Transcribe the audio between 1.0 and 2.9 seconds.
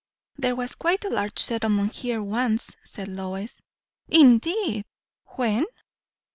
a large settlement here once,"